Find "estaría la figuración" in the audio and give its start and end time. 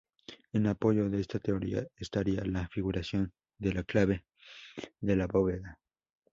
1.95-3.33